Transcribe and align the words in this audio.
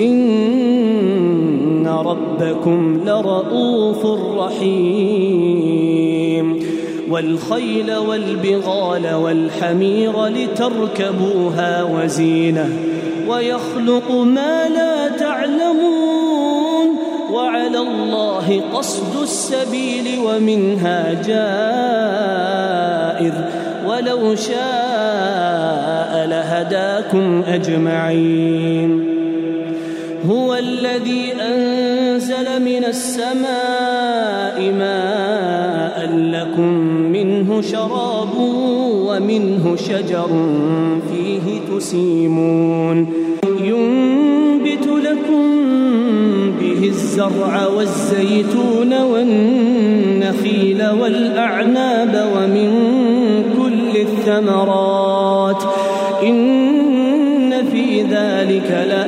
إن 0.00 1.88
ربكم 1.88 3.00
لرؤوف 3.06 4.06
رحيم 4.38 5.88
والخيل 7.10 7.96
والبغال 7.96 9.14
والحمير 9.14 10.26
لتركبوها 10.26 11.82
وزينة 11.82 12.68
ويخلق 13.28 14.10
ما 14.10 14.68
لا 14.68 15.08
تعلمون 15.08 16.88
وعلى 17.32 17.78
الله 17.78 18.60
قصد 18.74 19.22
السبيل 19.22 20.18
ومنها 20.18 21.22
جائر 21.22 22.08
ولو 23.86 24.34
شاء 24.34 26.26
لهداكم 26.26 27.42
أجمعين 27.46 29.07
هو 30.26 30.54
الذي 30.54 31.32
أنزل 31.40 32.62
من 32.62 32.84
السماء 32.84 34.72
ماء 34.78 36.10
لكم 36.16 36.72
منه 37.12 37.60
شراب 37.60 38.28
ومنه 39.08 39.76
شجر 39.76 40.28
فيه 41.10 41.76
تسيمون. 41.76 43.06
ينبت 43.60 44.86
لكم 44.86 45.44
به 46.60 46.80
الزرع 46.88 47.66
والزيتون 47.66 48.92
والنخيل 49.02 50.82
والأعناب 51.00 52.28
ومن 52.36 52.70
كل 53.58 54.00
الثمرات. 54.00 55.62
إن 56.22 57.52
في 57.72 58.02
ذلك 58.02 58.70
لآية 58.88 59.07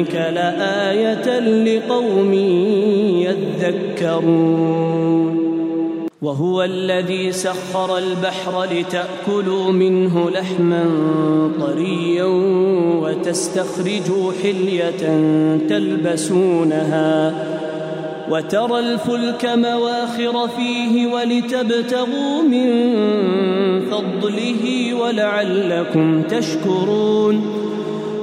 ذلك 0.00 0.14
لآية 0.14 1.38
لقوم 1.40 2.34
يذكرون. 4.04 5.40
وهو 6.22 6.62
الذي 6.62 7.32
سخر 7.32 7.98
البحر 7.98 8.64
لتأكلوا 8.64 9.72
منه 9.72 10.30
لحما 10.30 10.84
طريا 11.60 12.24
وتستخرجوا 13.02 14.32
حلية 14.42 15.20
تلبسونها. 15.68 17.34
وترى 18.30 18.78
الفلك 18.78 19.44
مواخر 19.44 20.48
فيه 20.48 21.06
ولتبتغوا 21.06 22.42
من 22.42 22.70
فضله 23.90 24.94
ولعلكم 24.94 26.22
تشكرون. 26.22 27.59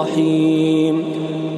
رحيم 0.00 1.04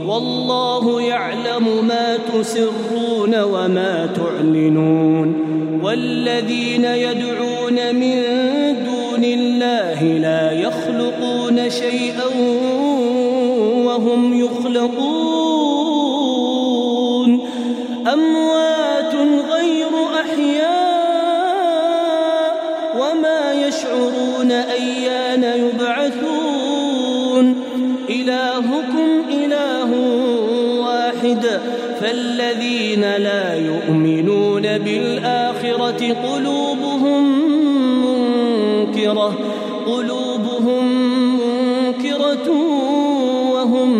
والله 0.06 1.02
يعلم 1.02 1.86
ما 1.88 2.18
تسرون 2.34 3.42
وما 3.42 4.08
تعلنون. 4.16 5.34
والذين 5.82 6.84
يدعون 6.84 7.94
من 7.94 8.16
دون 8.84 9.24
الله 9.24 10.02
لا 10.02 10.52
يخلقون 10.52 11.70
شيئا 11.70 12.28
وهم 13.86 14.40
يخلقون. 14.40 15.52
اموات 18.12 18.51
بالآخرة 34.84 36.02
قلوبهم 36.12 37.22
منكرة 38.06 39.38
قلوبهم 39.86 40.84
منكرة 41.38 42.48
وهم 43.52 43.90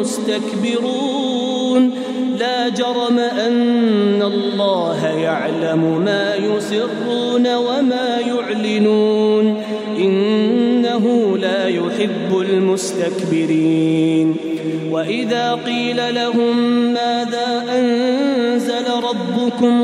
مستكبرون. 0.00 1.90
لا 2.38 2.68
جرم 2.68 3.18
أن 3.18 4.22
الله 4.22 5.06
يعلم 5.06 6.02
ما 6.04 6.34
يسرون 6.34 7.54
وما 7.54 8.18
يعلنون 8.26 9.62
إنه 9.98 11.36
لا 11.38 11.68
يحب 11.68 12.38
المستكبرين. 12.40 14.36
وإذا 14.90 15.54
قيل 15.54 16.14
لهم 16.14 16.56
ماذا 16.92 17.64
أنزل 17.78 18.86
ربكم 19.02 19.83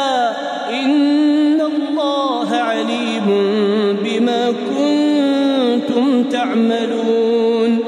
تعملون 6.51 7.79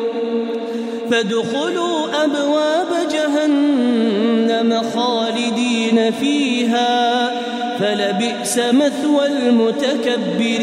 فادخلوا 1.12 2.24
أبواب 2.24 2.88
جهنم 3.12 4.82
خالدين 4.96 6.12
فيها 6.12 7.32
فلبئس 7.80 8.58
مثوى 8.58 9.28
المتكبرين. 9.28 10.54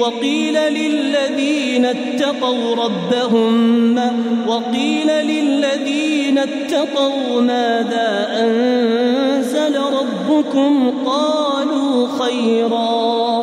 وقيل 0.00 0.54
للذين 0.54 1.86
اتقوا 1.86 2.74
ربهم 2.84 4.00
وقيل 4.48 5.06
للذين 5.06 6.38
اتقوا 6.38 7.40
ماذا 7.40 8.28
أنزل 8.40 9.76
ربكم؟ 9.76 10.92
قالوا 11.06 12.08
خيرا. 12.18 13.37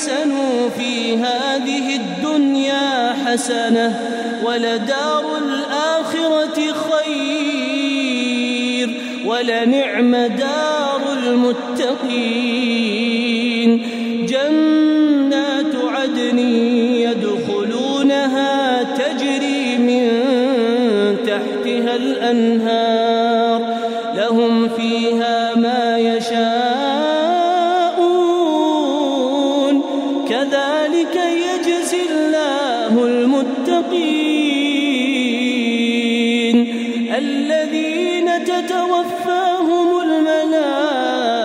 أحسنوا 0.00 0.68
في 0.78 1.16
هذه 1.16 1.96
الدنيا 1.96 3.12
حسنة 3.26 4.00
ولدار 4.44 5.38
الآخرة 5.38 6.58
خير 6.72 8.20
ولنعم 9.26 10.16
دار 10.16 11.00
المتقين 11.26 12.50
جنات 14.26 15.74
عدن 15.84 16.38
يدخلونها 16.98 18.82
تجري 18.82 19.78
من 19.78 20.08
تحتها 21.26 21.96
الأنهار 21.96 22.79
كذلك 30.80 31.16
يجزي 31.16 32.02
الله 32.10 32.94
المتقين. 33.04 34.16
الذين 37.18 38.44
تتوفاهم 38.44 39.88
الملائكة 40.02 41.40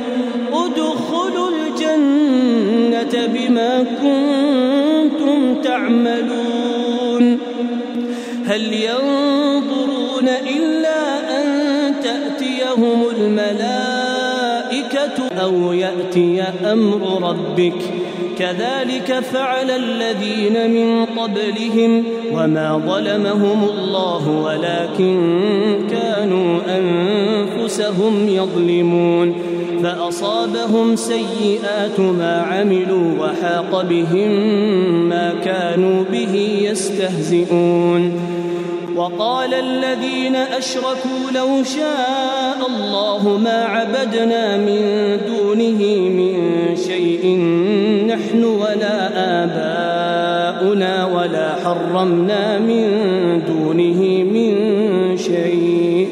ادخلوا 0.54 1.50
الجنة 1.50 3.14
بما 3.28 3.86
كنتم 4.02 5.62
تعملون. 5.62 7.40
هل 8.46 8.74
ينظرون 8.74 9.07
أو 15.48 15.74
يأتي 15.74 16.42
أمر 16.42 17.30
ربك. 17.30 17.82
كذلك 18.40 19.20
فعل 19.34 19.72
الذين 19.72 20.72
من 20.72 21.06
قبلهم 21.06 22.04
وما 22.34 22.82
ظلمهم 22.88 23.64
الله 23.64 24.30
ولكن 24.30 25.18
كانوا 25.90 26.60
أنفسهم 26.78 28.30
يظلمون. 28.30 29.36
فأصابهم 29.84 30.96
سيئات 30.96 32.00
ما 32.00 32.46
عملوا 32.52 33.08
وحاق 33.20 33.82
بهم 33.82 34.32
ما 35.10 35.34
كانوا 35.46 36.04
به 36.12 36.60
يستهزئون. 36.72 38.12
وقال 38.96 39.54
الذين 39.54 40.36
أشركوا 40.36 41.32
لو 41.36 41.64
شاء 41.64 42.37
الله 42.88 43.38
ما 43.38 43.64
عبدنا 43.64 44.58
من 44.58 44.82
دونه 45.28 45.82
من 46.20 46.36
شيء 46.76 47.38
نحن 48.08 48.44
ولا 48.44 48.98
آباؤنا 49.44 51.06
ولا 51.06 51.56
حرمنا 51.64 52.60
من 52.60 52.84
دونه 53.48 54.02
من 54.24 54.52
شيء. 55.18 56.08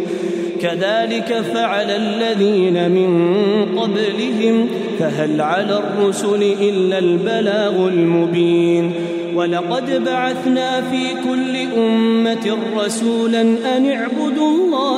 كذلك 0.62 1.44
فعل 1.54 1.90
الذين 1.92 2.92
من 2.92 3.10
قبلهم 3.80 4.68
فهل 5.00 5.42
على 5.42 5.80
الرسل 5.80 6.44
إلا 6.62 7.00
البلاغ 7.00 7.88
المبين. 7.88 8.92
ولقد 9.36 10.04
بعثنا 10.06 10.82
في 10.82 11.04
كل 11.30 11.56
أمة 11.78 12.58
رسولا 12.78 13.42
أن 13.42 13.92
اعبدوا 13.92 14.25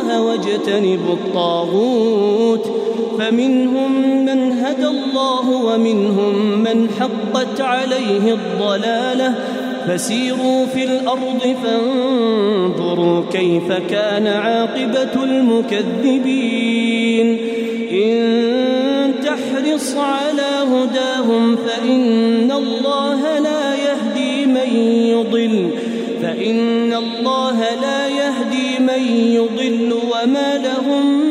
الله 0.08 0.22
واجتنبوا 0.22 1.14
الطاغوت 1.14 2.72
فمنهم 3.20 4.26
من 4.26 4.52
هدى 4.52 4.88
الله 4.88 5.50
ومنهم 5.50 6.64
من 6.64 6.90
حقت 7.00 7.62
عليه 7.62 8.34
الضلالة. 8.34 9.34
فسيروا 9.88 10.66
في 10.66 10.84
الأرض 10.84 11.56
فانظروا 11.64 13.22
كيف 13.32 13.72
كان 13.90 14.28
عاقبة 14.28 15.24
المكذبين. 15.24 16.58
إن 17.92 19.14
تحرص 19.24 19.96
على 19.96 20.66
هداهم 20.74 21.56
فإن 21.56 22.52
الله 22.52 23.40
لا 23.40 23.76
يهدي 23.76 24.46
من 24.46 24.76
يضل. 24.90 25.70
فإن 26.22 26.94
الله 26.94 27.60
وما 30.28 30.58
لهم 30.58 31.28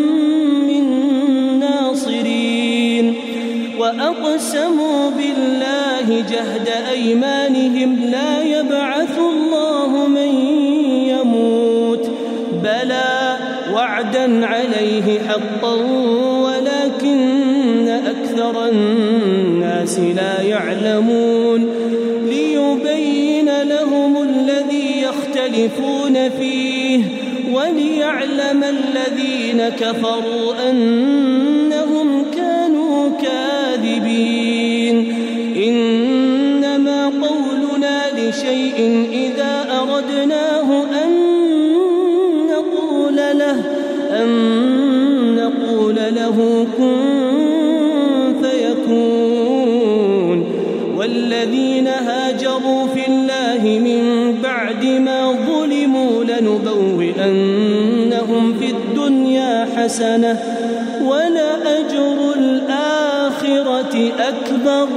وأقسموا 3.79 5.11
بالله 5.11 6.25
جهد 6.31 6.69
أيمانهم 6.91 7.99
لا 8.11 8.43
يبعث 8.43 9.19
الله 9.19 10.07
من 10.07 10.35
يموت 11.09 12.11
بلى 12.62 13.37
وعدا 13.75 14.47
عليه 14.47 15.21
حقا 15.29 15.75
ولكن 16.43 17.88
أكثر 17.88 18.69
الناس 18.69 19.99
لا 19.99 20.43
يعلمون 20.43 21.69
ليبين 22.25 23.62
لهم 23.62 24.23
الذي 24.23 25.03
يختلفون 25.03 26.31
فيه 26.31 26.75
وليعلم 27.66 28.64
الذين 28.64 29.68
كفروا 29.68 30.70
أنهم 30.70 31.36
حسنة 59.97 60.37
ولأجر 61.05 62.35
الآخرة 62.37 64.12
أكبر. 64.19 64.88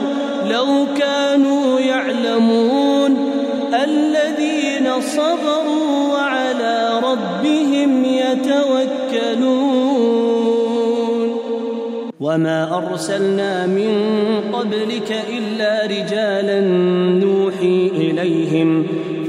لو 0.51 0.85
كانوا 0.97 1.79
يعلمون 1.79 3.17
الذين 3.83 5.01
صبروا 5.01 6.13
وعلى 6.13 6.99
ربهم 7.03 8.05
يتوكلون. 8.05 9.69
وما 12.19 12.77
أرسلنا 12.77 13.67
من 13.67 13.93
قبلك 14.53 15.23
إلا 15.37 15.85
رجالا 15.85 16.59
نوحي 17.25 17.91
إليهم 17.95 18.87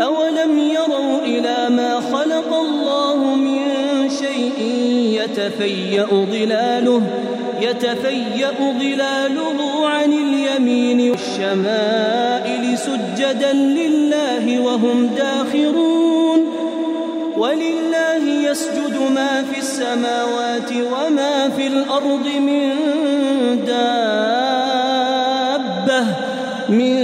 أولم 0.00 0.58
يروا 0.58 1.18
إلى 1.24 1.76
ما 1.76 2.00
خلق 2.12 2.54
الله 2.54 3.34
من 3.34 3.60
شيء 4.10 4.60
يتفيأ 5.22 6.06
ظلاله 6.06 7.02
يتفيأ 7.60 8.50
ظلاله 8.78 9.88
عن 9.88 10.12
اليمين 10.12 11.10
والشمائل 11.10 12.78
سجدا 12.78 13.52
لله 13.52 14.60
وهم 14.60 15.06
داخرون. 15.06 16.40
ولله 17.36 18.50
يسجد 18.50 18.96
ما 19.14 19.42
في 19.52 19.58
السماوات 19.58 20.72
وما 20.72 21.48
في 21.56 21.66
الأرض 21.66 22.26
من 22.26 22.70
دابة 23.66 24.54
من 26.68 27.03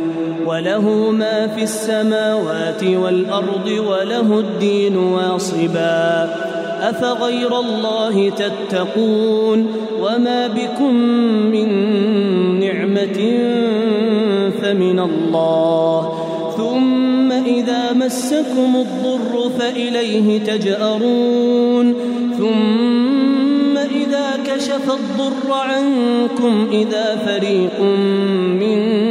وله 0.45 1.11
ما 1.11 1.47
في 1.47 1.63
السماوات 1.63 2.83
والأرض 2.83 3.67
وله 3.67 4.39
الدين 4.39 4.97
واصبا. 4.97 6.35
أفغير 6.81 7.59
الله 7.59 8.29
تتقون 8.29 9.67
وما 10.01 10.47
بكم 10.47 10.93
من 11.51 11.69
نعمة 12.59 13.19
فمن 14.61 14.99
الله. 14.99 16.13
ثم 16.57 17.31
إذا 17.31 17.93
مسكم 17.93 18.75
الضر 18.75 19.49
فإليه 19.59 20.39
تجأرون. 20.39 21.93
ثم 22.37 23.77
إذا 23.77 24.27
كشف 24.45 24.91
الضر 24.91 25.53
عنكم 25.53 26.67
إذا 26.71 27.15
فريق 27.25 27.81
منكم 28.59 29.10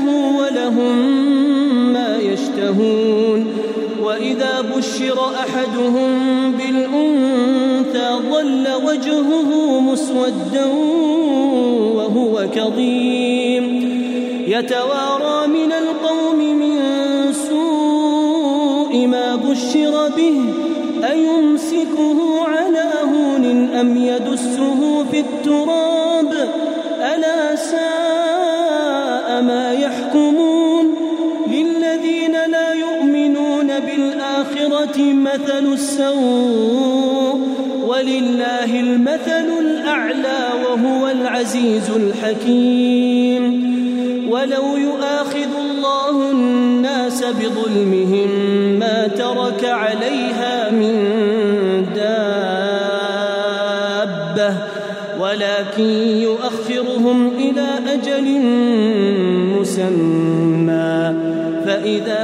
بشر 5.01 5.33
أحدهم 5.35 6.51
بالأنثى 6.51 8.09
ظل 8.31 8.67
وجهه 8.85 9.79
مسودا 9.79 10.65
وهو 11.95 12.47
كظيم. 12.55 13.65
يتوارى 14.47 15.47
من 15.47 15.71
القوم 15.71 16.39
من 16.59 16.77
سوء 17.33 19.07
ما 19.07 19.35
بشر 19.35 20.09
به 20.17 20.39
أيمسكه 21.11 22.19
على 22.47 22.91
هون 23.03 23.69
أم 23.79 23.97
يدسه 23.97 25.05
في 25.11 25.19
التراب؟ 25.19 26.33
ألا 26.99 27.55
ساء 27.55 29.41
ما 29.41 29.73
يحكمون؟ 29.73 30.60
مثل 35.33 35.65
السوء 35.73 37.39
ولله 37.87 38.79
المثل 38.79 39.49
الأعلى 39.59 40.39
وهو 40.63 41.07
العزيز 41.07 41.89
الحكيم. 41.95 43.43
ولو 44.29 44.77
يؤاخذ 44.77 45.51
الله 45.69 46.31
الناس 46.31 47.23
بظلمهم 47.23 48.29
ما 48.79 49.07
ترك 49.07 49.65
عليها 49.65 50.71
من 50.71 50.95
دابة 51.95 52.11
ولكن 55.19 55.89
يؤخرهم 56.27 57.31
إلى 57.37 57.67
أجل 57.93 58.27
مسمى. 59.59 61.15
فإذا 61.65 62.20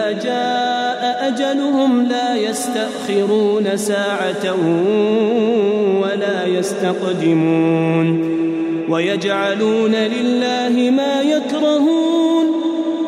أجلهم 1.28 2.04
لا 2.04 2.36
يستأخرون 2.36 3.78
ساعة 3.78 4.56
ولا 6.02 6.46
يستقدمون 6.46 8.38
ويجعلون 8.90 9.96
لله 9.96 10.92
ما 10.92 11.22
يكرهون 11.22 12.46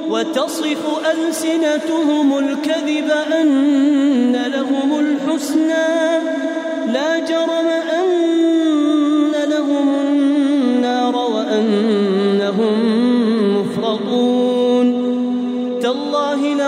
وتصف 0.10 0.78
ألسنتهم 1.12 2.38
الكذب 2.38 3.12
أن 3.42 4.32
لهم 4.54 5.00
الحسنى 5.00 6.09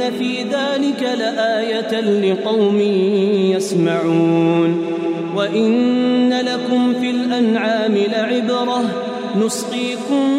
في 0.00 0.42
ذلك 0.42 1.02
لآية 1.18 2.00
لقوم 2.00 2.80
يسمعون. 3.56 4.86
وإن 5.36 6.32
لكم 6.32 6.94
في 7.00 7.10
الأنعام 7.10 7.94
لعبرة 7.94 8.82
نسقيكم 9.44 10.30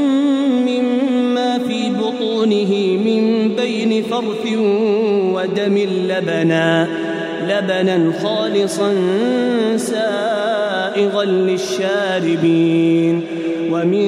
مما 0.68 1.58
في 1.68 1.90
بطونه 1.90 2.72
من 3.06 3.56
بين 3.56 4.04
فرث 4.04 4.46
ودم 5.36 5.78
لبنا 6.10 6.88
لبنا 7.50 8.14
خالصا 8.24 8.94
سائغا 9.78 11.26
للشاربين. 11.26 13.22
ومن 13.72 14.08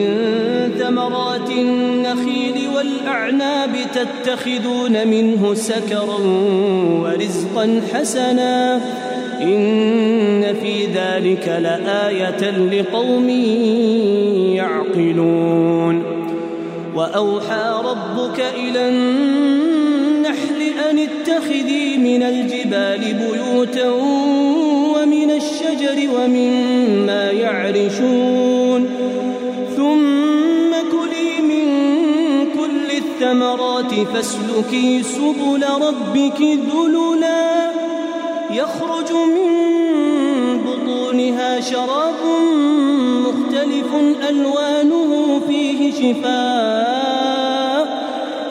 ثمرات 0.79 1.49
النخيل 1.49 2.32
والأعناب 3.23 3.75
تتخذون 3.93 5.07
منه 5.07 5.53
سكرا 5.53 6.17
ورزقا 7.03 7.81
حسنا. 7.93 8.81
إن 9.41 10.55
في 10.61 10.85
ذلك 10.85 11.47
لآية 11.47 12.51
لقوم 12.51 13.29
يعقلون. 14.55 16.03
وأوحى 16.95 17.73
ربك 17.85 18.43
إلى 18.55 18.89
النحل 18.89 20.61
أن 20.89 20.99
اتخذي 20.99 21.97
من 21.97 22.23
الجبال 22.23 23.13
بيوتا 23.13 23.89
ومن 24.95 25.31
الشجر 25.31 26.09
ومما 26.15 27.31
يعرشون. 27.31 28.62
الثمرات 33.23 33.93
فاسلكي 34.13 35.03
سبل 35.03 35.63
ربك 35.81 36.41
ذللا. 36.41 37.71
يخرج 38.51 39.11
من 39.11 39.49
بطونها 40.65 41.61
شراب 41.61 42.15
مختلف 43.27 43.95
ألوانه 44.29 45.41
فيه 45.47 45.91
شفاء 45.91 47.87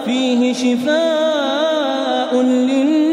فيه 0.04 0.52
شفاء 0.52 2.42
للناس. 2.42 3.12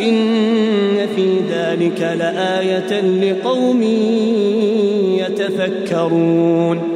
إن 0.00 1.06
في 1.16 1.40
ذلك 1.50 2.16
لآية 2.18 3.00
لقوم 3.00 3.82
يتفكرون. 5.20 6.95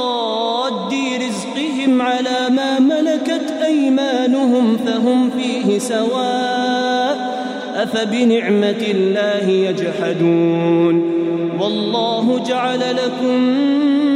رزقهم 1.91 2.01
على 2.01 2.49
ما 2.49 2.79
ملكت 2.79 3.53
أيمانهم 3.65 4.77
فهم 4.77 5.29
فيه 5.29 5.79
سواء 5.79 7.41
أفبنعمة 7.75 8.83
الله 8.91 9.49
يجحدون 9.49 11.11
والله 11.59 12.43
جعل 12.47 12.79
لكم 12.79 13.39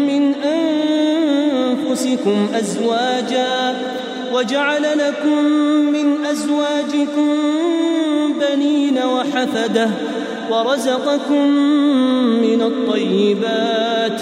من 0.08 0.34
أنفسكم 1.84 2.48
أزواجا 2.54 3.76
وجعل 4.34 4.84
لكم 4.84 5.46
من 5.94 6.26
أزواجكم 6.26 7.36
بنين 8.42 8.98
وحفدة 8.98 9.90
ورزقكم 10.52 11.48
من 12.42 12.62
الطيبات 12.62 14.22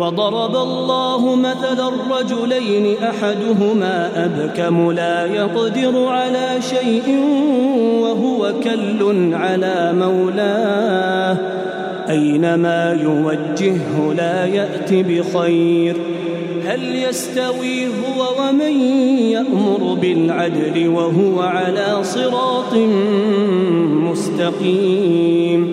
وضرب 0.00 0.56
الله 0.56 1.36
مثلا 1.36 1.90
رجلين 2.10 2.96
أحدهما 3.02 4.10
أبكم 4.24 4.92
لا 4.92 5.26
يقدر 5.26 6.06
على 6.06 6.48
شيء 6.60 7.18
وهو 8.00 8.52
كل 8.64 9.34
على 9.34 9.92
مولاه. 9.98 11.36
أينما 12.10 12.98
يوجهه 13.02 14.14
لا 14.16 14.46
يأت 14.46 14.92
بخير. 14.92 15.96
هل 16.66 16.96
يستوي 16.96 17.86
هو 17.86 18.20
ومن 18.40 18.80
يأمر 19.20 19.94
بالعدل 20.00 20.88
وهو 20.88 21.40
على 21.40 21.98
صراط 22.02 22.74
مستقيم؟ 24.10 25.72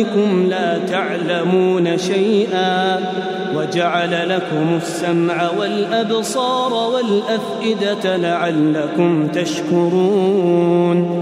أمهاتكم 0.00 0.46
لا 0.48 0.78
تعلمون 0.78 1.98
شيئا 1.98 3.00
وجعل 3.56 4.28
لكم 4.28 4.76
السمع 4.76 5.50
والأبصار 5.58 6.72
والأفئدة 6.92 8.16
لعلكم 8.16 9.28
تشكرون 9.28 11.20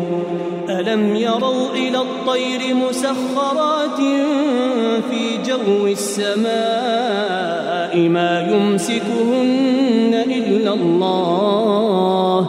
ألم 0.70 1.16
يروا 1.16 1.70
إلى 1.74 1.98
الطير 1.98 2.74
مسخرات 2.74 4.00
في 5.10 5.38
جو 5.46 5.86
السماء 5.86 6.48
ما 8.08 8.48
يمسكهن 8.50 10.14
إلا 10.14 10.72
الله 10.74 12.48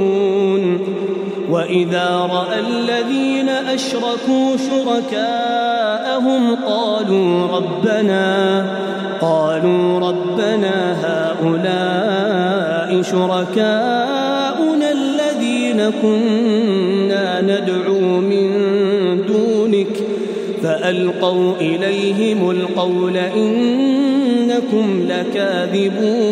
وإذا 1.51 2.29
رأى 2.31 2.59
الذين 2.59 3.49
أشركوا 3.49 4.57
شركاءهم 4.57 6.55
قالوا 6.55 7.47
ربنا 7.47 8.65
قالوا 9.21 9.99
ربنا 9.99 10.95
هؤلاء 11.03 13.01
شركاؤنا 13.01 14.91
الذين 14.91 15.91
كنا 16.01 17.41
ندعو 17.41 18.19
من 18.19 18.51
دونك 19.27 20.03
فألقوا 20.63 21.53
إليهم 21.61 22.51
القول 22.51 23.17
إنكم 23.17 25.07
لكاذبون. 25.09 26.31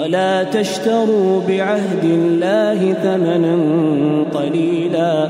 ولا 0.00 0.42
تشتروا 0.42 1.40
بعهد 1.48 2.04
الله 2.04 2.92
ثمنا 2.92 3.56
قليلا. 4.34 5.28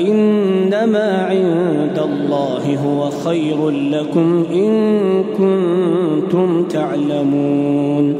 إنما 0.00 1.26
عند 1.30 1.98
الله 1.98 2.78
هو 2.86 3.10
خير 3.10 3.70
لكم 3.70 4.44
إن 4.52 5.24
كنتم 5.38 6.64
تعلمون. 6.64 8.16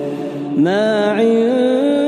ما 0.57 1.07
عندكم 1.07 2.08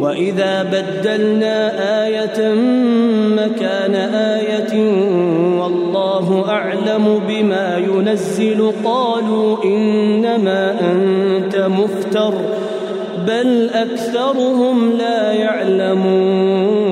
وإذا 0.00 0.62
بدلنا 0.62 1.72
آية 2.04 2.54
مكان 3.36 3.94
آية 4.14 4.74
والله 5.60 6.44
أعلم 6.48 7.20
بما 7.28 7.78
ينزل 7.78 8.72
قالوا 8.84 9.64
إنما 9.64 10.76
أنت 10.80 11.56
مفتر 11.56 12.34
بل 13.26 13.70
أكثرهم 13.74 14.92
لا 14.98 15.32
يعلمون 15.32 16.86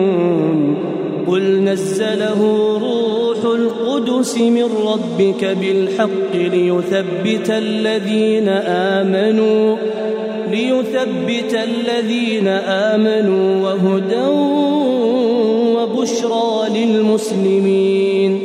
قل 1.26 1.64
نزله 1.64 2.40
روح 2.78 3.54
القدس 3.54 4.38
من 4.38 4.68
ربك 4.86 5.44
بالحق 5.44 6.34
ليثبت 6.34 7.50
الذين 7.50 8.48
آمنوا 8.68 9.76
ليثبت 10.54 11.54
الذين 11.54 12.48
آمنوا 12.48 13.62
وهدى 13.62 14.26
وبشرى 15.76 16.84
للمسلمين. 16.84 18.38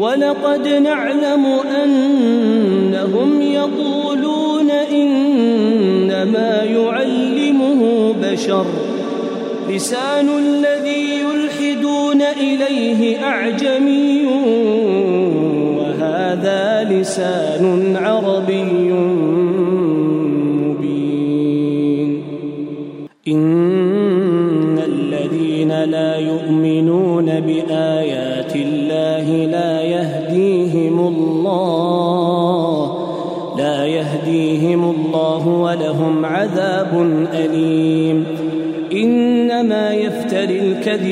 ولقد 0.00 0.68
نعلم 0.68 1.46
أنهم 1.84 3.42
يقولون 3.42 4.70
إنما 4.70 6.62
يعلمه 6.62 8.14
بشر. 8.22 8.66
لسان 9.70 10.28
الذي 10.38 11.20
يلحدون 11.20 12.22
إليه 12.22 13.24
أعجمي. 13.24 14.26
وهذا 15.78 16.88
لسان 16.90 17.96
عربي. 17.96 18.87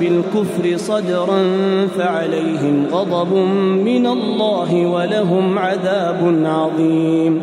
بالكفر 0.00 0.76
صدرا 0.76 1.42
فعليهم 1.98 2.86
غضب 2.92 3.32
من 3.84 4.06
الله 4.06 4.86
ولهم 4.86 5.58
عذاب 5.58 6.42
عظيم. 6.44 7.42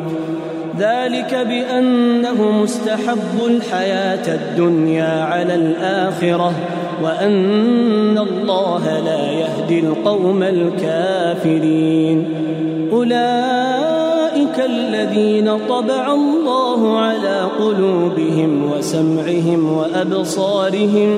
ذلك 0.79 1.47
بانهم 1.49 2.63
استحبوا 2.63 3.47
الحياة 3.47 4.35
الدنيا 4.35 5.23
على 5.23 5.55
الآخرة 5.55 6.51
وأن 7.03 8.17
الله 8.17 8.99
لا 9.05 9.31
يهدي 9.31 9.79
القوم 9.79 10.43
الكافرين. 10.43 12.27
أولئك 12.91 14.59
الذين 14.65 15.57
طبع 15.69 16.13
الله 16.13 16.99
على 16.99 17.47
قلوبهم 17.59 18.71
وسمعهم 18.71 19.77
وأبصارهم 19.77 21.17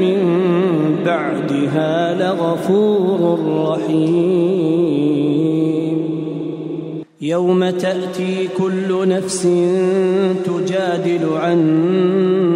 من 0.00 0.18
بعدها 1.06 2.14
لغفور 2.14 3.38
رحيم. 3.68 5.14
يوم 7.20 7.70
تأتي 7.70 8.48
كل 8.58 9.08
نفس 9.08 9.48
تجادل 10.44 11.28
عن 11.36 11.58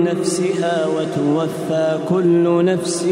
نفسها 0.04 0.86
وتوفى 0.86 1.98
كل 2.08 2.64
نفس 2.64 3.06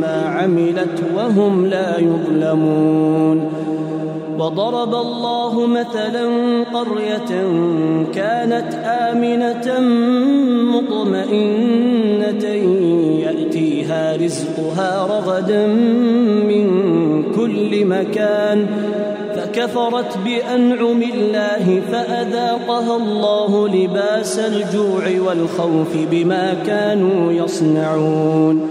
ما 0.00 0.22
عملت 0.26 1.02
وهم 1.16 1.66
لا 1.66 1.98
يظلمون. 1.98 3.55
وضرب 4.38 4.94
الله 4.94 5.66
مثلا 5.66 6.26
قرية 6.74 7.30
كانت 8.14 8.74
آمنة 8.84 9.80
مطمئنة 10.76 12.44
يأتيها 13.24 14.16
رزقها 14.16 15.06
رغدا 15.06 15.66
من 16.46 16.66
كل 17.32 17.84
مكان 17.84 18.66
فكفرت 19.36 20.18
بأنعم 20.24 21.02
الله 21.02 21.80
فأذاقها 21.92 22.96
الله 22.96 23.68
لباس 23.68 24.38
الجوع 24.38 25.02
والخوف 25.26 25.96
بما 26.10 26.54
كانوا 26.66 27.32
يصنعون 27.32 28.70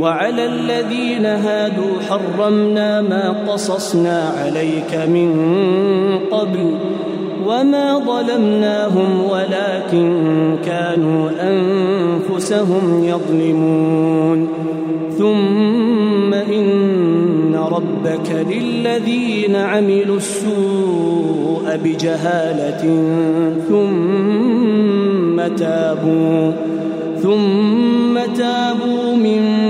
وعلى 0.00 0.44
الذين 0.46 1.26
هادوا 1.26 2.00
حرمنا 2.08 3.02
ما 3.02 3.52
قصصنا 3.52 4.34
عليك 4.38 4.94
من 5.08 5.30
قبل 6.30 6.74
وما 7.46 7.98
ظلمناهم 7.98 9.24
ولكن 9.30 10.10
كانوا 10.64 11.30
أنفسهم 11.40 13.04
يظلمون. 13.04 14.48
ثم 15.18 16.34
إن 16.34 17.54
ربك 17.54 18.46
للذين 18.50 19.56
عملوا 19.56 20.16
السوء 20.16 21.76
بجهالة 21.84 22.82
ثم 23.68 25.56
تابوا 25.56 26.52
ثم 27.22 28.18
تابوا 28.36 29.16
من 29.16 29.69